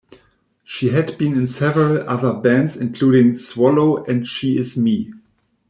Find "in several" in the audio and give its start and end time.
1.35-1.99